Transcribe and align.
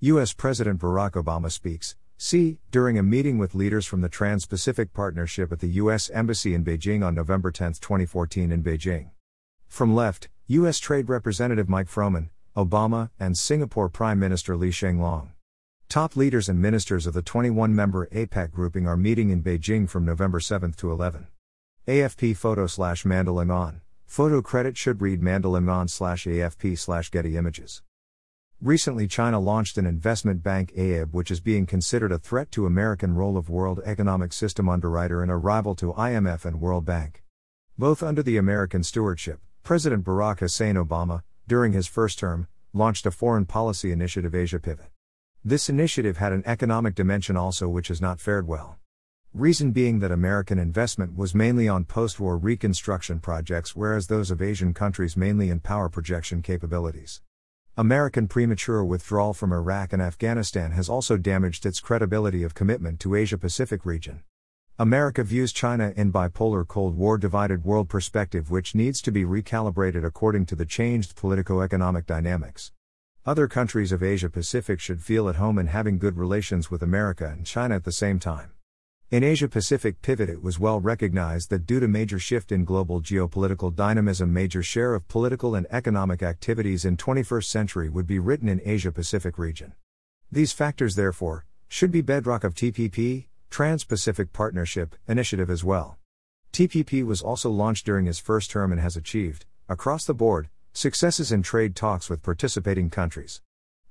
U.S. 0.00 0.32
President 0.32 0.80
Barack 0.80 1.20
Obama 1.20 1.50
speaks, 1.50 1.96
C. 2.18 2.60
During 2.70 2.96
a 2.96 3.02
meeting 3.02 3.36
with 3.36 3.56
leaders 3.56 3.84
from 3.84 4.00
the 4.00 4.08
Trans 4.08 4.46
Pacific 4.46 4.92
Partnership 4.92 5.50
at 5.50 5.58
the 5.58 5.70
U.S. 5.70 6.08
Embassy 6.10 6.54
in 6.54 6.64
Beijing 6.64 7.04
on 7.04 7.16
November 7.16 7.50
10, 7.50 7.72
2014, 7.80 8.52
in 8.52 8.62
Beijing. 8.62 9.10
From 9.66 9.96
left, 9.96 10.28
U.S. 10.46 10.78
Trade 10.78 11.08
Representative 11.08 11.68
Mike 11.68 11.88
Froman, 11.88 12.28
Obama, 12.56 13.10
and 13.18 13.36
Singapore 13.36 13.88
Prime 13.88 14.20
Minister 14.20 14.56
Lee 14.56 14.70
Hsien 14.70 14.98
Loong. 14.98 15.30
Top 15.88 16.14
leaders 16.14 16.48
and 16.48 16.62
ministers 16.62 17.04
of 17.04 17.14
the 17.14 17.20
21 17.20 17.74
member 17.74 18.06
APEC 18.12 18.52
grouping 18.52 18.86
are 18.86 18.96
meeting 18.96 19.30
in 19.30 19.42
Beijing 19.42 19.88
from 19.88 20.04
November 20.04 20.38
7 20.38 20.74
to 20.74 20.92
11. 20.92 21.26
AFP 21.88 22.36
photo 22.36 22.68
slash 22.68 23.04
Mandel 23.04 23.34
Ngan. 23.34 23.80
Photo 24.06 24.42
credit 24.42 24.76
should 24.76 25.02
read 25.02 25.24
Mandel 25.24 25.54
Ngan 25.54 25.90
slash 25.90 26.24
AFP 26.24 26.78
slash 26.78 27.10
Getty 27.10 27.36
Images. 27.36 27.82
Recently, 28.60 29.06
China 29.06 29.38
launched 29.38 29.78
an 29.78 29.86
investment 29.86 30.42
bank 30.42 30.72
AIB, 30.76 31.12
which 31.12 31.30
is 31.30 31.38
being 31.38 31.64
considered 31.64 32.10
a 32.10 32.18
threat 32.18 32.50
to 32.50 32.66
American 32.66 33.14
role 33.14 33.36
of 33.36 33.48
World 33.48 33.80
Economic 33.84 34.32
System 34.32 34.68
underwriter 34.68 35.22
and 35.22 35.30
a 35.30 35.36
rival 35.36 35.76
to 35.76 35.92
IMF 35.92 36.44
and 36.44 36.60
World 36.60 36.84
Bank. 36.84 37.22
Both 37.78 38.02
under 38.02 38.20
the 38.20 38.36
American 38.36 38.82
stewardship, 38.82 39.38
President 39.62 40.04
Barack 40.04 40.40
Hussein 40.40 40.74
Obama, 40.74 41.22
during 41.46 41.72
his 41.72 41.86
first 41.86 42.18
term, 42.18 42.48
launched 42.72 43.06
a 43.06 43.12
foreign 43.12 43.46
policy 43.46 43.92
initiative 43.92 44.34
Asia 44.34 44.58
Pivot. 44.58 44.90
This 45.44 45.68
initiative 45.68 46.16
had 46.16 46.32
an 46.32 46.42
economic 46.44 46.96
dimension 46.96 47.36
also, 47.36 47.68
which 47.68 47.86
has 47.86 48.00
not 48.00 48.18
fared 48.18 48.48
well. 48.48 48.76
Reason 49.32 49.70
being 49.70 50.00
that 50.00 50.10
American 50.10 50.58
investment 50.58 51.16
was 51.16 51.32
mainly 51.32 51.68
on 51.68 51.84
post 51.84 52.18
war 52.18 52.36
reconstruction 52.36 53.20
projects, 53.20 53.76
whereas 53.76 54.08
those 54.08 54.32
of 54.32 54.42
Asian 54.42 54.74
countries 54.74 55.16
mainly 55.16 55.48
in 55.48 55.60
power 55.60 55.88
projection 55.88 56.42
capabilities. 56.42 57.20
American 57.78 58.26
premature 58.26 58.84
withdrawal 58.84 59.32
from 59.32 59.52
Iraq 59.52 59.92
and 59.92 60.02
Afghanistan 60.02 60.72
has 60.72 60.88
also 60.88 61.16
damaged 61.16 61.64
its 61.64 61.78
credibility 61.78 62.42
of 62.42 62.52
commitment 62.52 62.98
to 62.98 63.14
Asia 63.14 63.38
Pacific 63.38 63.86
region. 63.86 64.24
America 64.80 65.22
views 65.22 65.52
China 65.52 65.92
in 65.94 66.10
bipolar 66.10 66.66
Cold 66.66 66.96
War 66.96 67.16
divided 67.16 67.64
world 67.64 67.88
perspective 67.88 68.50
which 68.50 68.74
needs 68.74 69.00
to 69.02 69.12
be 69.12 69.24
recalibrated 69.24 70.04
according 70.04 70.44
to 70.46 70.56
the 70.56 70.66
changed 70.66 71.14
politico-economic 71.14 72.04
dynamics. 72.04 72.72
Other 73.24 73.46
countries 73.46 73.92
of 73.92 74.02
Asia 74.02 74.28
Pacific 74.28 74.80
should 74.80 75.00
feel 75.00 75.28
at 75.28 75.36
home 75.36 75.56
in 75.56 75.68
having 75.68 75.98
good 75.98 76.16
relations 76.16 76.72
with 76.72 76.82
America 76.82 77.28
and 77.28 77.46
China 77.46 77.76
at 77.76 77.84
the 77.84 77.92
same 77.92 78.18
time. 78.18 78.57
In 79.10 79.24
Asia 79.24 79.48
Pacific 79.48 80.02
pivot 80.02 80.28
it 80.28 80.42
was 80.42 80.58
well 80.58 80.80
recognized 80.80 81.48
that 81.48 81.64
due 81.64 81.80
to 81.80 81.88
major 81.88 82.18
shift 82.18 82.52
in 82.52 82.66
global 82.66 83.00
geopolitical 83.00 83.74
dynamism 83.74 84.30
major 84.34 84.62
share 84.62 84.94
of 84.94 85.08
political 85.08 85.54
and 85.54 85.66
economic 85.70 86.22
activities 86.22 86.84
in 86.84 86.98
21st 86.98 87.44
century 87.46 87.88
would 87.88 88.06
be 88.06 88.18
written 88.18 88.50
in 88.50 88.60
Asia 88.66 88.92
Pacific 88.92 89.38
region. 89.38 89.72
These 90.30 90.52
factors 90.52 90.94
therefore 90.94 91.46
should 91.68 91.90
be 91.90 92.02
bedrock 92.02 92.44
of 92.44 92.54
TPP, 92.54 93.28
Trans-Pacific 93.48 94.34
Partnership 94.34 94.94
initiative 95.06 95.48
as 95.48 95.64
well. 95.64 95.96
TPP 96.52 97.02
was 97.02 97.22
also 97.22 97.48
launched 97.48 97.86
during 97.86 98.04
his 98.04 98.18
first 98.18 98.50
term 98.50 98.72
and 98.72 98.80
has 98.82 98.94
achieved 98.94 99.46
across 99.70 100.04
the 100.04 100.12
board 100.12 100.50
successes 100.74 101.32
in 101.32 101.42
trade 101.42 101.74
talks 101.74 102.10
with 102.10 102.22
participating 102.22 102.90
countries. 102.90 103.40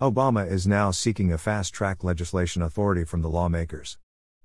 Obama 0.00 0.44
is 0.44 0.66
now 0.66 0.90
seeking 0.90 1.32
a 1.32 1.38
fast-track 1.38 2.02
legislation 2.02 2.62
authority 2.62 3.04
from 3.04 3.22
the 3.22 3.30
lawmakers 3.30 3.96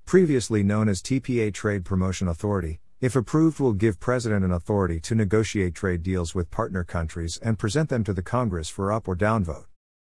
previously 0.10 0.64
known 0.64 0.90
as 0.90 1.04
TPA 1.04 1.54
Trade 1.54 1.86
Promotion 1.86 2.28
Authority, 2.28 2.80
if 3.00 3.16
approved, 3.16 3.60
will 3.60 3.74
give 3.74 4.00
President 4.00 4.44
an 4.44 4.52
authority 4.52 5.00
to 5.00 5.14
negotiate 5.14 5.76
trade 5.76 6.02
deals 6.02 6.34
with 6.34 6.50
partner 6.50 6.84
countries 6.84 7.38
and 7.44 7.60
present 7.60 7.90
them 7.90 8.04
to 8.04 8.12
the 8.12 8.24
Congress 8.24 8.70
for 8.70 8.92
up 8.92 9.08
or 9.08 9.14
down 9.14 9.44
vote. 9.44 9.68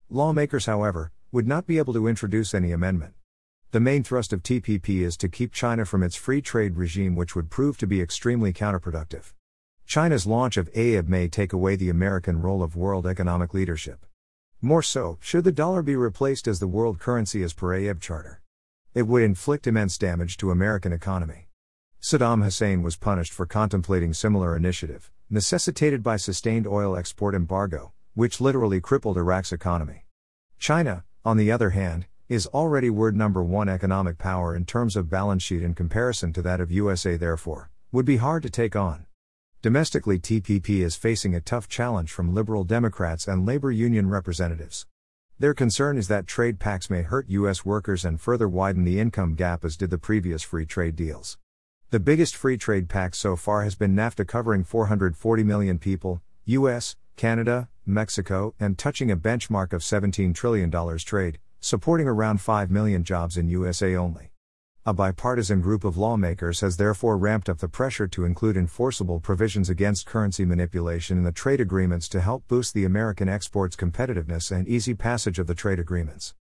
Lawmakers, 0.09 0.65
however, 0.65 1.13
would 1.31 1.47
not 1.47 1.65
be 1.65 1.77
able 1.77 1.93
to 1.93 2.09
introduce 2.09 2.53
any 2.53 2.73
amendment. 2.73 3.13
The 3.71 3.79
main 3.79 4.03
thrust 4.03 4.33
of 4.33 4.43
TPP 4.43 4.99
is 4.99 5.15
to 5.15 5.29
keep 5.29 5.53
China 5.53 5.85
from 5.85 6.03
its 6.03 6.17
free 6.17 6.41
trade 6.41 6.75
regime, 6.75 7.15
which 7.15 7.33
would 7.33 7.49
prove 7.49 7.77
to 7.77 7.87
be 7.87 8.01
extremely 8.01 8.51
counterproductive. 8.51 9.31
China's 9.85 10.27
launch 10.27 10.57
of 10.57 10.69
AIIB 10.73 11.07
may 11.07 11.29
take 11.29 11.53
away 11.53 11.77
the 11.77 11.89
American 11.89 12.41
role 12.41 12.61
of 12.61 12.75
world 12.75 13.07
economic 13.07 13.53
leadership. 13.53 14.05
More 14.61 14.83
so, 14.83 15.17
should 15.21 15.45
the 15.45 15.53
dollar 15.53 15.81
be 15.81 15.95
replaced 15.95 16.49
as 16.49 16.59
the 16.59 16.67
world 16.67 16.99
currency 16.99 17.43
as 17.43 17.53
per 17.53 17.67
AIIB 17.67 18.01
charter. 18.01 18.41
It 18.95 19.07
would 19.07 19.23
inflict 19.23 19.67
immense 19.67 19.97
damage 19.97 20.37
to 20.37 20.51
American 20.51 20.93
economy. 20.93 21.49
Saddam 22.01 22.45
Hussein 22.45 22.81
was 22.81 22.95
punished 22.95 23.33
for 23.33 23.45
contemplating 23.45 24.13
similar 24.13 24.55
initiative, 24.55 25.11
necessitated 25.29 26.01
by 26.01 26.15
sustained 26.15 26.65
oil 26.65 26.95
export 26.95 27.35
embargo, 27.35 27.91
which 28.13 28.39
literally 28.39 28.79
crippled 28.79 29.17
Iraq's 29.17 29.51
economy. 29.51 30.05
China, 30.57 31.03
on 31.25 31.35
the 31.35 31.51
other 31.51 31.71
hand, 31.71 32.05
is 32.29 32.47
already 32.47 32.89
world 32.89 33.15
number 33.15 33.43
1 33.43 33.67
economic 33.67 34.17
power 34.17 34.55
in 34.55 34.63
terms 34.63 34.95
of 34.95 35.09
balance 35.09 35.43
sheet 35.43 35.61
in 35.61 35.73
comparison 35.73 36.31
to 36.31 36.41
that 36.41 36.61
of 36.61 36.71
USA 36.71 37.17
therefore 37.17 37.69
would 37.91 38.05
be 38.05 38.15
hard 38.15 38.43
to 38.43 38.49
take 38.49 38.77
on. 38.77 39.07
Domestically 39.61 40.19
TPP 40.19 40.79
is 40.79 40.95
facing 40.95 41.35
a 41.35 41.41
tough 41.41 41.67
challenge 41.67 42.13
from 42.13 42.33
liberal 42.33 42.63
democrats 42.63 43.27
and 43.27 43.45
labor 43.45 43.71
union 43.71 44.07
representatives. 44.07 44.85
Their 45.37 45.53
concern 45.53 45.97
is 45.97 46.07
that 46.07 46.27
trade 46.27 46.59
pacts 46.61 46.89
may 46.89 47.01
hurt 47.01 47.29
U.S. 47.29 47.65
workers 47.65 48.05
and 48.05 48.21
further 48.21 48.47
widen 48.47 48.85
the 48.85 49.01
income 49.01 49.35
gap 49.35 49.65
as 49.65 49.75
did 49.75 49.89
the 49.89 49.97
previous 49.97 50.43
free 50.43 50.65
trade 50.65 50.95
deals. 50.95 51.37
The 51.89 51.99
biggest 51.99 52.37
free 52.37 52.57
trade 52.57 52.87
pact 52.87 53.17
so 53.17 53.35
far 53.35 53.63
has 53.63 53.75
been 53.75 53.93
NAFTA 53.93 54.25
covering 54.29 54.63
440 54.63 55.43
million 55.43 55.77
people, 55.77 56.21
US, 56.45 56.95
Canada, 57.17 57.67
Mexico, 57.85 58.55
and 58.61 58.77
touching 58.77 59.11
a 59.11 59.17
benchmark 59.17 59.73
of 59.73 59.81
$17 59.81 60.33
trillion 60.33 60.71
trade, 60.99 61.39
supporting 61.59 62.07
around 62.07 62.39
5 62.39 62.71
million 62.71 63.03
jobs 63.03 63.35
in 63.35 63.49
USA 63.49 63.93
only. 63.93 64.31
A 64.87 64.93
bipartisan 64.93 65.61
group 65.61 65.83
of 65.83 65.97
lawmakers 65.97 66.61
has 66.61 66.77
therefore 66.77 67.17
ramped 67.17 67.49
up 67.49 67.57
the 67.57 67.67
pressure 67.67 68.07
to 68.09 68.23
include 68.23 68.55
enforceable 68.55 69.19
provisions 69.19 69.67
against 69.67 70.05
currency 70.05 70.45
manipulation 70.45 71.17
in 71.17 71.23
the 71.23 71.31
trade 71.31 71.59
agreements 71.59 72.07
to 72.09 72.21
help 72.21 72.47
boost 72.47 72.75
the 72.75 72.85
American 72.85 73.27
exports' 73.27 73.75
competitiveness 73.75 74.51
and 74.51 74.67
easy 74.67 74.93
passage 74.93 75.39
of 75.39 75.47
the 75.47 75.55
trade 75.55 75.79
agreements. 75.79 76.35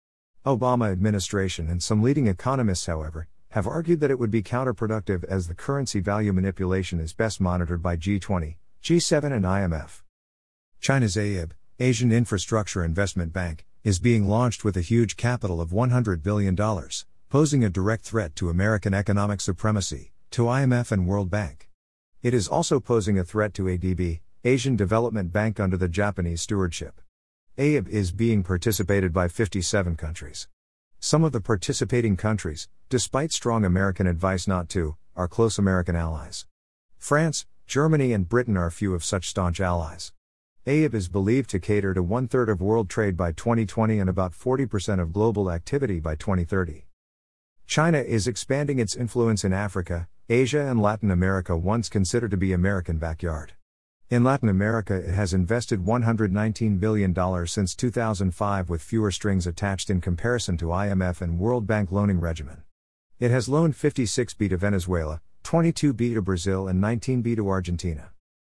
Obama 0.44 0.90
administration 0.90 1.68
and 1.68 1.84
some 1.84 2.02
leading 2.02 2.26
economists, 2.26 2.86
however, 2.86 3.28
have 3.50 3.68
argued 3.68 4.00
that 4.00 4.10
it 4.10 4.18
would 4.18 4.32
be 4.32 4.42
counterproductive 4.42 5.22
as 5.22 5.46
the 5.46 5.54
currency 5.54 6.00
value 6.00 6.32
manipulation 6.32 6.98
is 6.98 7.12
best 7.12 7.40
monitored 7.40 7.80
by 7.80 7.96
G20, 7.96 8.56
G7 8.82 9.32
and 9.32 9.44
IMF. 9.44 10.02
China's 10.80 11.14
AIB, 11.14 11.52
Asian 11.78 12.10
Infrastructure 12.10 12.84
Investment 12.84 13.32
Bank, 13.32 13.64
is 13.84 14.00
being 14.00 14.26
launched 14.26 14.64
with 14.64 14.76
a 14.76 14.80
huge 14.80 15.16
capital 15.16 15.60
of 15.60 15.70
$100 15.70 16.24
billion 16.24 16.56
posing 17.32 17.64
a 17.64 17.70
direct 17.70 18.04
threat 18.04 18.36
to 18.36 18.50
American 18.50 18.92
economic 18.92 19.40
supremacy, 19.40 20.12
to 20.30 20.42
IMF 20.42 20.92
and 20.92 21.06
World 21.06 21.30
Bank. 21.30 21.70
It 22.22 22.34
is 22.34 22.46
also 22.46 22.78
posing 22.78 23.18
a 23.18 23.24
threat 23.24 23.54
to 23.54 23.62
ADB, 23.62 24.20
Asian 24.44 24.76
Development 24.76 25.32
Bank 25.32 25.58
under 25.58 25.78
the 25.78 25.88
Japanese 25.88 26.42
stewardship. 26.42 27.00
AIIB 27.56 27.88
is 27.88 28.12
being 28.12 28.42
participated 28.42 29.14
by 29.14 29.28
57 29.28 29.96
countries. 29.96 30.46
Some 31.00 31.24
of 31.24 31.32
the 31.32 31.40
participating 31.40 32.18
countries, 32.18 32.68
despite 32.90 33.32
strong 33.32 33.64
American 33.64 34.06
advice 34.06 34.46
not 34.46 34.68
to, 34.68 34.96
are 35.16 35.26
close 35.26 35.58
American 35.58 35.96
allies. 35.96 36.44
France, 36.98 37.46
Germany, 37.66 38.12
and 38.12 38.28
Britain 38.28 38.58
are 38.58 38.70
few 38.70 38.92
of 38.92 39.02
such 39.02 39.30
staunch 39.30 39.58
allies. 39.58 40.12
AIIB 40.66 40.92
is 40.92 41.08
believed 41.08 41.48
to 41.48 41.58
cater 41.58 41.94
to 41.94 42.02
one 42.02 42.28
third 42.28 42.50
of 42.50 42.60
world 42.60 42.90
trade 42.90 43.16
by 43.16 43.32
2020 43.32 43.98
and 43.98 44.10
about 44.10 44.32
40% 44.32 45.00
of 45.00 45.14
global 45.14 45.50
activity 45.50 45.98
by 45.98 46.14
2030. 46.14 46.84
China 47.72 47.96
is 47.96 48.26
expanding 48.26 48.78
its 48.78 48.94
influence 48.94 49.44
in 49.44 49.52
Africa, 49.54 50.06
Asia, 50.28 50.60
and 50.60 50.82
Latin 50.82 51.10
America, 51.10 51.56
once 51.56 51.88
considered 51.88 52.30
to 52.30 52.36
be 52.36 52.52
American 52.52 52.98
backyard. 52.98 53.54
In 54.10 54.22
Latin 54.22 54.50
America, 54.50 54.94
it 54.94 55.14
has 55.14 55.32
invested 55.32 55.86
$119 55.86 56.78
billion 56.78 57.46
since 57.46 57.74
2005 57.74 58.68
with 58.68 58.82
fewer 58.82 59.10
strings 59.10 59.46
attached 59.46 59.88
in 59.88 60.02
comparison 60.02 60.58
to 60.58 60.66
IMF 60.66 61.22
and 61.22 61.38
World 61.38 61.66
Bank 61.66 61.90
loaning 61.90 62.20
regimen. 62.20 62.62
It 63.18 63.30
has 63.30 63.48
loaned 63.48 63.74
56 63.74 64.34
B 64.34 64.48
to 64.48 64.58
Venezuela, 64.58 65.22
22 65.42 65.94
B 65.94 66.12
to 66.12 66.20
Brazil, 66.20 66.68
and 66.68 66.78
19 66.78 67.22
B 67.22 67.34
to 67.36 67.48
Argentina. 67.48 68.10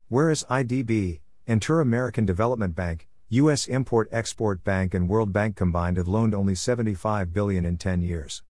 Whereas 0.08 0.43
IDB, 0.50 1.20
Inter 1.46 1.81
American 1.81 2.26
Development 2.26 2.75
Bank, 2.75 3.06
U.S. 3.28 3.69
Import 3.69 4.08
Export 4.10 4.64
Bank, 4.64 4.93
and 4.93 5.08
World 5.08 5.32
Bank 5.32 5.55
combined 5.55 5.99
have 5.99 6.08
loaned 6.08 6.34
only 6.34 6.56
75 6.56 7.32
billion 7.32 7.64
in 7.64 7.78
10 7.78 8.02
years. 8.02 8.43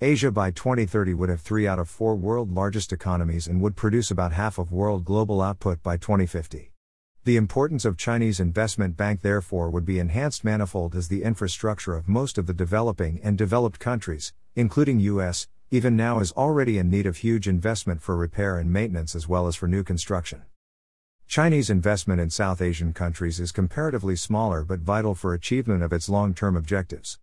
Asia 0.00 0.30
by 0.30 0.52
2030 0.52 1.12
would 1.14 1.28
have 1.28 1.40
three 1.40 1.66
out 1.66 1.80
of 1.80 1.88
four 1.88 2.14
world 2.14 2.52
largest 2.52 2.92
economies 2.92 3.48
and 3.48 3.60
would 3.60 3.74
produce 3.74 4.12
about 4.12 4.32
half 4.32 4.56
of 4.56 4.70
world 4.70 5.04
global 5.04 5.42
output 5.42 5.82
by 5.82 5.96
2050. 5.96 6.70
The 7.24 7.36
importance 7.36 7.84
of 7.84 7.96
Chinese 7.96 8.38
investment 8.38 8.96
bank 8.96 9.22
therefore 9.22 9.70
would 9.70 9.84
be 9.84 9.98
enhanced 9.98 10.44
manifold 10.44 10.94
as 10.94 11.08
the 11.08 11.24
infrastructure 11.24 11.96
of 11.96 12.08
most 12.08 12.38
of 12.38 12.46
the 12.46 12.54
developing 12.54 13.18
and 13.24 13.36
developed 13.36 13.80
countries, 13.80 14.32
including 14.54 15.00
US, 15.00 15.48
even 15.72 15.96
now 15.96 16.20
is 16.20 16.30
already 16.30 16.78
in 16.78 16.88
need 16.88 17.04
of 17.04 17.16
huge 17.16 17.48
investment 17.48 18.00
for 18.00 18.16
repair 18.16 18.56
and 18.56 18.72
maintenance 18.72 19.16
as 19.16 19.26
well 19.26 19.48
as 19.48 19.56
for 19.56 19.66
new 19.66 19.82
construction. 19.82 20.42
Chinese 21.26 21.70
investment 21.70 22.20
in 22.20 22.30
South 22.30 22.62
Asian 22.62 22.92
countries 22.92 23.40
is 23.40 23.50
comparatively 23.50 24.14
smaller 24.14 24.62
but 24.62 24.78
vital 24.78 25.16
for 25.16 25.34
achievement 25.34 25.82
of 25.82 25.92
its 25.92 26.08
long-term 26.08 26.56
objectives. 26.56 27.18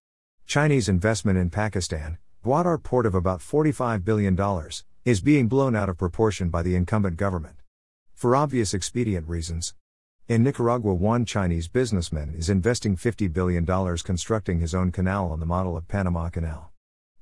Chinese 0.45 0.89
investment 0.89 1.39
in 1.39 1.49
Pakistan, 1.49 2.17
Gwadar 2.45 2.77
port 2.77 3.07
of 3.07 3.15
about 3.15 3.39
$45 3.39 4.05
billion, 4.05 4.39
is 5.03 5.19
being 5.19 5.47
blown 5.47 5.75
out 5.75 5.89
of 5.89 5.97
proportion 5.97 6.49
by 6.49 6.61
the 6.61 6.75
incumbent 6.75 7.17
government. 7.17 7.55
For 8.13 8.35
obvious 8.35 8.71
expedient 8.71 9.27
reasons. 9.27 9.73
In 10.27 10.43
Nicaragua, 10.43 10.93
one 10.93 11.25
Chinese 11.25 11.67
businessman 11.67 12.35
is 12.37 12.47
investing 12.47 12.97
$50 12.97 13.33
billion 13.33 13.65
constructing 13.97 14.59
his 14.59 14.75
own 14.75 14.91
canal 14.91 15.31
on 15.31 15.39
the 15.39 15.47
model 15.47 15.75
of 15.75 15.87
Panama 15.87 16.29
Canal. 16.29 16.71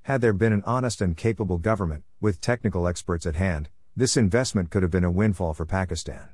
Had 0.02 0.20
there 0.20 0.34
been 0.34 0.52
an 0.52 0.64
honest 0.66 1.00
and 1.00 1.16
capable 1.16 1.58
government, 1.58 2.04
with 2.20 2.42
technical 2.42 2.86
experts 2.86 3.26
at 3.26 3.38
hand, 3.38 3.70
this 3.96 4.18
investment 4.18 4.72
could 4.72 4.84
have 4.84 4.92
been 4.92 5.06
a 5.06 5.10
windfall 5.10 5.54
for 5.54 5.66
Pakistan. 5.66 6.32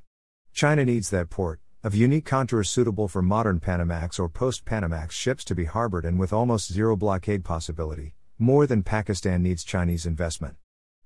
China 0.51 0.83
needs 0.83 1.11
that 1.11 1.29
port, 1.29 1.59
of 1.83 1.93
unique 1.93 2.25
contours 2.25 2.71
suitable 2.71 3.07
for 3.07 3.21
modern 3.21 3.59
Panamax 3.59 4.19
or 4.19 4.29
post 4.29 4.65
Panamax 4.65 5.11
ships 5.11 5.43
to 5.43 5.53
be 5.53 5.65
harbored 5.65 6.05
and 6.05 6.17
with 6.17 6.33
almost 6.33 6.73
zero 6.73 6.95
blockade 6.95 7.45
possibility, 7.45 8.15
more 8.41 8.65
than 8.65 8.81
Pakistan 8.81 9.43
needs 9.43 9.65
Chinese 9.65 10.05
investment. 10.05 10.55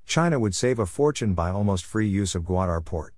China 0.06 0.39
would 0.39 0.53
save 0.53 0.77
a 0.77 0.85
fortune 0.85 1.33
by 1.33 1.50
almost 1.50 1.83
free 1.83 2.07
use 2.07 2.35
of 2.35 2.44
Gwadar 2.44 2.85
port. 2.85 3.15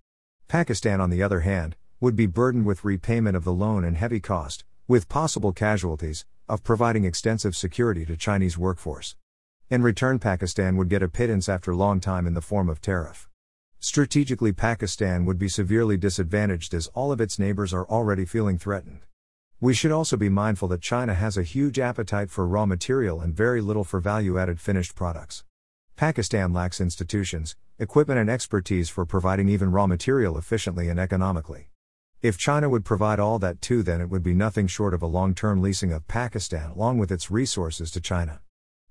Pakistan, 0.47 1.01
on 1.01 1.09
the 1.09 1.21
other 1.21 1.41
hand, 1.41 1.75
would 1.99 2.15
be 2.15 2.25
burdened 2.25 2.65
with 2.65 2.85
repayment 2.85 3.35
of 3.35 3.43
the 3.43 3.51
loan 3.51 3.83
and 3.83 3.97
heavy 3.97 4.21
cost, 4.21 4.63
with 4.87 5.09
possible 5.09 5.51
casualties, 5.51 6.25
of 6.47 6.63
providing 6.63 7.03
extensive 7.03 7.57
security 7.57 8.05
to 8.05 8.15
Chinese 8.15 8.57
workforce. 8.57 9.17
In 9.69 9.81
return, 9.81 10.17
Pakistan 10.19 10.77
would 10.77 10.87
get 10.87 11.03
a 11.03 11.09
pittance 11.09 11.49
after 11.49 11.75
long 11.75 11.99
time 11.99 12.25
in 12.25 12.35
the 12.35 12.41
form 12.41 12.69
of 12.69 12.79
tariff. 12.79 13.27
Strategically, 13.81 14.53
Pakistan 14.53 15.25
would 15.25 15.37
be 15.37 15.49
severely 15.49 15.97
disadvantaged 15.97 16.73
as 16.73 16.87
all 16.93 17.11
of 17.11 17.19
its 17.19 17.37
neighbors 17.37 17.73
are 17.73 17.87
already 17.87 18.23
feeling 18.23 18.57
threatened. 18.57 19.01
We 19.61 19.73
should 19.73 19.91
also 19.91 20.17
be 20.17 20.27
mindful 20.27 20.67
that 20.67 20.81
China 20.81 21.13
has 21.13 21.37
a 21.37 21.43
huge 21.43 21.79
appetite 21.79 22.29
for 22.29 22.45
raw 22.45 22.65
material 22.65 23.21
and 23.21 23.33
very 23.33 23.61
little 23.61 23.85
for 23.85 24.01
value 24.01 24.37
added 24.37 24.59
finished 24.59 24.95
products. 24.95 25.45
Pakistan 25.95 26.51
lacks 26.51 26.81
institutions, 26.81 27.55
equipment, 27.79 28.19
and 28.19 28.29
expertise 28.29 28.89
for 28.89 29.05
providing 29.05 29.47
even 29.47 29.71
raw 29.71 29.87
material 29.87 30.37
efficiently 30.37 30.89
and 30.89 30.99
economically. 30.99 31.69
If 32.21 32.37
China 32.37 32.67
would 32.67 32.83
provide 32.83 33.17
all 33.17 33.39
that 33.39 33.61
too, 33.61 33.81
then 33.81 34.01
it 34.01 34.09
would 34.09 34.23
be 34.23 34.33
nothing 34.33 34.67
short 34.67 34.93
of 34.93 35.01
a 35.01 35.07
long 35.07 35.33
term 35.33 35.61
leasing 35.61 35.93
of 35.93 36.05
Pakistan 36.05 36.71
along 36.71 36.97
with 36.97 37.09
its 37.09 37.31
resources 37.31 37.91
to 37.91 38.01
China. 38.01 38.41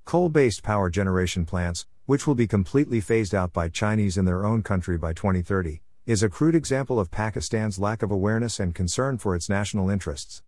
Coal 0.07 0.31
based 0.31 0.63
power 0.63 0.89
generation 0.89 1.45
plants, 1.45 1.85
which 2.07 2.27
will 2.27 2.35
be 2.35 2.47
completely 2.47 3.03
phased 3.03 3.35
out 3.35 3.53
by 3.53 3.69
Chinese 3.69 4.17
in 4.17 4.25
their 4.25 4.47
own 4.47 4.63
country 4.63 4.97
by 4.97 5.13
2030, 5.13 5.83
is 6.07 6.23
a 6.23 6.31
crude 6.31 6.55
example 6.55 6.99
of 6.99 7.11
Pakistan's 7.11 7.79
lack 7.79 8.03
of 8.03 8.11
awareness 8.11 8.59
and 8.59 8.75
concern 8.75 9.19
for 9.19 9.37
its 9.37 9.51
national 9.51 9.91
interests. 9.91 10.43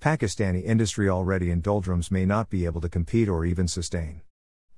Pakistani 0.00 0.64
industry 0.64 1.10
already 1.10 1.50
in 1.50 1.60
doldrums 1.60 2.10
may 2.10 2.24
not 2.24 2.48
be 2.48 2.64
able 2.64 2.80
to 2.80 2.88
compete 2.88 3.28
or 3.28 3.44
even 3.44 3.68
sustain. 3.68 4.22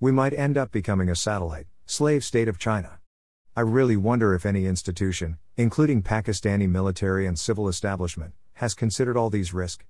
We 0.01 0.11
might 0.11 0.33
end 0.33 0.59
up 0.59 0.73
becoming 0.73 1.09
a 1.09 1.15
satellite, 1.15 1.69
slave 1.87 2.25
state 2.25 2.49
of 2.49 2.59
China. 2.59 2.99
I 3.55 3.61
really 3.61 3.97
wonder 3.97 4.35
if 4.35 4.45
any 4.45 4.67
institution, 4.67 5.39
including 5.57 6.03
Pakistani 6.03 6.69
military 6.69 7.25
and 7.25 7.39
civil 7.39 7.69
establishment, 7.69 8.33
has 8.55 8.75
considered 8.75 9.17
all 9.17 9.31
these 9.31 9.55
risks. 9.55 9.81